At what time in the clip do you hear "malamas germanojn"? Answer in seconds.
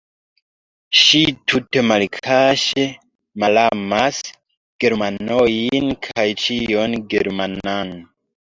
3.45-5.95